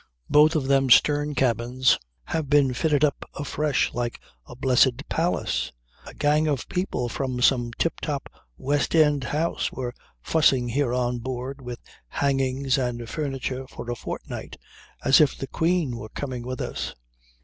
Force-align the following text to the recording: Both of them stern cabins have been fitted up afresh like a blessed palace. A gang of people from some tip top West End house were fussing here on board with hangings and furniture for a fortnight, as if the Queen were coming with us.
Both 0.31 0.55
of 0.55 0.65
them 0.65 0.89
stern 0.89 1.35
cabins 1.35 1.99
have 2.23 2.49
been 2.49 2.73
fitted 2.73 3.03
up 3.03 3.23
afresh 3.35 3.93
like 3.93 4.19
a 4.47 4.55
blessed 4.55 5.07
palace. 5.09 5.71
A 6.07 6.15
gang 6.15 6.47
of 6.47 6.67
people 6.69 7.07
from 7.07 7.39
some 7.39 7.69
tip 7.77 7.99
top 8.01 8.27
West 8.57 8.95
End 8.95 9.25
house 9.25 9.71
were 9.71 9.93
fussing 10.19 10.69
here 10.69 10.91
on 10.95 11.19
board 11.19 11.61
with 11.61 11.79
hangings 12.07 12.79
and 12.79 13.07
furniture 13.07 13.67
for 13.67 13.91
a 13.91 13.95
fortnight, 13.95 14.57
as 15.05 15.21
if 15.21 15.37
the 15.37 15.45
Queen 15.45 15.95
were 15.95 16.09
coming 16.09 16.47
with 16.47 16.61
us. 16.61 16.95